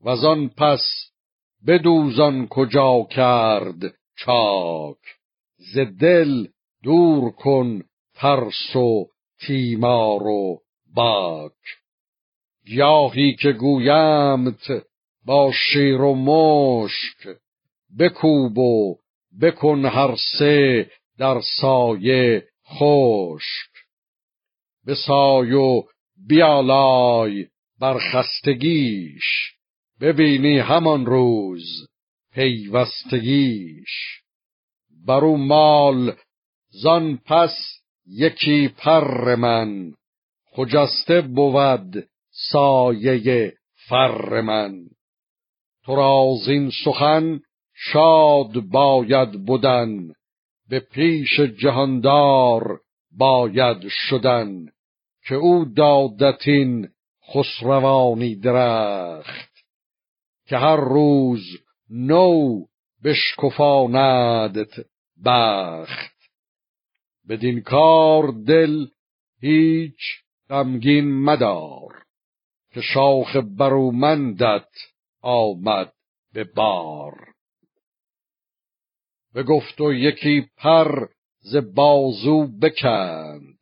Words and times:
و 0.00 0.08
آن 0.08 0.48
پس 0.48 0.82
بدوزان 1.66 2.46
کجا 2.46 3.06
کرد 3.10 3.94
چاک. 4.16 4.98
ز 5.56 5.78
دل 5.78 6.46
دور 6.82 7.30
کن 7.30 7.82
ترس 8.14 8.76
و 8.76 9.06
تیمار 9.40 10.22
و 10.22 10.58
باک. 10.94 11.52
گیاهی 12.66 13.34
که 13.34 13.52
گویمت 13.52 14.86
با 15.24 15.52
شیر 15.52 16.00
و 16.00 16.14
مشک 16.14 17.38
بکوب 17.98 18.58
و 18.58 18.96
بکن 19.40 19.84
هر 19.84 20.16
سه 20.38 20.90
در 21.18 21.40
سایه 21.60 22.48
خشک. 22.66 23.70
بسای 24.86 25.52
و 25.52 25.82
بیالای 26.28 27.46
بر 27.80 27.98
خستگیش 27.98 29.55
ببینی 30.00 30.58
همان 30.58 31.06
روز 31.06 31.88
پیوستگیش. 32.32 34.20
برو 35.06 35.36
مال 35.36 36.16
زان 36.82 37.16
پس 37.26 37.52
یکی 38.06 38.68
پر 38.68 39.34
من. 39.34 39.92
خجسته 40.52 41.20
بود 41.20 42.08
سایه 42.30 43.52
فر 43.88 44.40
من. 44.40 44.86
تو 45.84 45.96
را 45.96 46.34
این 46.46 46.70
سخن 46.84 47.40
شاد 47.74 48.60
باید 48.60 49.44
بودن 49.44 50.12
به 50.68 50.80
پیش 50.80 51.40
جهاندار 51.40 52.80
باید 53.18 53.88
شدن. 53.88 54.66
که 55.28 55.34
او 55.34 55.64
دادتین 55.64 56.88
خسروانی 57.32 58.34
درخت. 58.34 59.55
که 60.46 60.56
هر 60.56 60.76
روز 60.76 61.42
نو 61.90 62.64
بشکفاندت 63.04 64.72
بخت. 65.24 66.16
بدین 67.28 67.60
کار 67.60 68.32
دل 68.46 68.86
هیچ 69.40 70.00
غمگین 70.48 71.24
مدار 71.24 72.02
که 72.74 72.80
شاخ 72.80 73.36
برومندت 73.36 74.68
آمد 75.22 75.92
به 76.32 76.44
بار. 76.44 77.26
بگفت 79.34 79.80
و 79.80 79.92
یکی 79.92 80.48
پر 80.56 81.08
ز 81.40 81.56
بازو 81.56 82.46
بکند 82.62 83.58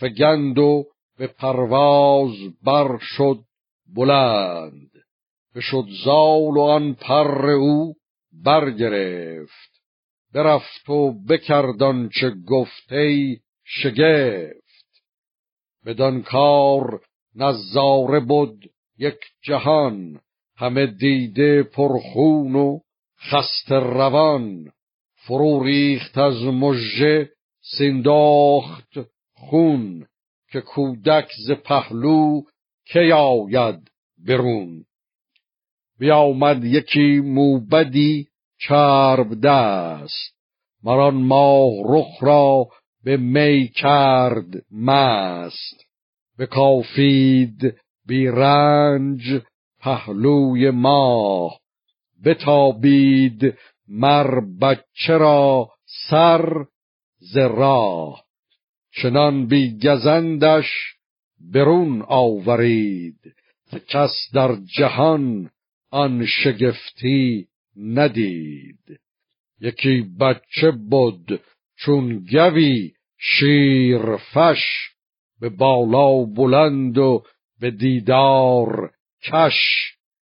فگند 0.00 0.58
و 0.58 0.84
به 1.18 1.26
پرواز 1.26 2.36
بر 2.62 2.98
شد 3.00 3.38
بلند. 3.94 4.95
بشد 5.56 5.86
زال 6.04 6.56
و 6.56 6.60
آن 6.60 6.94
پر 6.94 7.50
او 7.50 7.94
برگرفت. 8.44 9.80
برفت 10.34 10.88
و 10.88 11.12
بکردان 11.28 12.08
چه 12.20 12.30
گفته 12.30 13.36
شگفت. 13.64 15.02
بدان 15.86 16.22
کار 16.22 17.00
نظاره 17.34 18.20
بود 18.20 18.70
یک 18.98 19.18
جهان 19.42 20.20
همه 20.56 20.86
دیده 20.86 21.62
پرخون 21.62 22.54
و 22.54 22.78
خست 23.20 23.72
روان. 23.72 24.72
فرو 25.14 25.64
ریخت 25.64 26.18
از 26.18 26.42
مژه 26.42 27.30
سینداخت 27.78 28.92
خون 29.34 30.06
که 30.52 30.60
کودک 30.60 31.28
ز 31.46 31.50
پهلو 31.50 32.42
کی 32.92 33.12
آید 33.12 33.90
برون. 34.26 34.85
بیامد 35.98 36.64
یکی 36.64 37.20
موبدی 37.20 38.26
چرب 38.58 39.40
دست. 39.40 40.36
مران 40.84 41.14
ماه 41.14 41.72
رخ 41.84 42.22
را 42.22 42.68
به 43.04 43.16
می 43.16 43.68
کرد 43.68 44.46
مست. 44.72 45.84
به 46.38 46.46
کافید 46.46 47.74
بی 48.06 48.26
رنج 48.26 49.42
پهلوی 49.80 50.70
ماه. 50.70 51.60
بتابید 52.24 53.54
مر 53.88 54.40
بچه 54.60 55.18
را 55.18 55.70
سر 56.10 56.64
ز 57.18 57.38
چنان 58.92 59.46
بی 59.46 59.78
گزندش 59.78 60.70
برون 61.52 62.02
آورید. 62.08 63.18
کس 63.88 64.12
در 64.34 64.56
جهان 64.76 65.50
آن 65.96 66.26
شگفتی 66.26 67.48
ندید. 67.76 69.00
یکی 69.60 70.04
بچه 70.20 70.70
بود 70.70 71.40
چون 71.76 72.18
گوی 72.18 72.92
شیرفش 73.18 74.62
به 75.40 75.48
بالا 75.48 76.24
بلند 76.24 76.98
و 76.98 77.22
به 77.60 77.70
دیدار 77.70 78.90
کش. 79.22 79.95